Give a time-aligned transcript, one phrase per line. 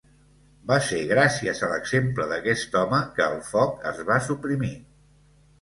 [0.71, 4.73] Va ser gràcies a l'exemple d'aquest home que el foc es va suprimir.